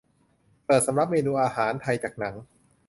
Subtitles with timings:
[0.65, 2.35] เปิดสำรับเมนูอาหารไทยจากหนัง